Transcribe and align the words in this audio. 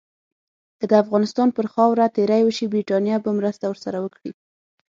که 0.79 0.85
د 0.91 0.93
افغانستان 1.03 1.47
پر 1.57 1.65
خاوره 1.73 2.07
تیری 2.15 2.41
وشي، 2.43 2.65
برټانیه 2.73 3.17
به 3.23 3.31
مرسته 3.39 3.65
ورسره 3.69 3.97
وکړي. 4.01 4.31